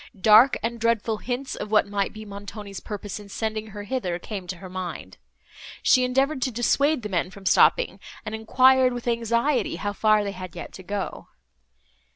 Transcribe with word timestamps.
Dark 0.19 0.57
and 0.63 0.79
dreadful 0.79 1.17
hints 1.17 1.55
of 1.55 1.69
what 1.69 1.85
might 1.87 2.11
be 2.11 2.25
Montoni's 2.25 2.79
purpose 2.79 3.19
in 3.19 3.29
sending 3.29 3.67
her 3.67 3.83
hither, 3.83 4.17
came 4.17 4.47
to 4.47 4.57
her 4.57 4.67
mind. 4.67 5.17
She 5.83 6.03
endeavoured 6.03 6.41
to 6.41 6.51
dissuade 6.51 7.03
the 7.03 7.07
men 7.09 7.29
from 7.29 7.45
stopping, 7.45 7.99
and 8.25 8.33
enquired, 8.33 8.93
with 8.93 9.07
anxiety, 9.07 9.75
how 9.75 9.93
far 9.93 10.23
they 10.23 10.31
had 10.31 10.55
yet 10.55 10.73
to 10.73 10.81
go. 10.81 11.27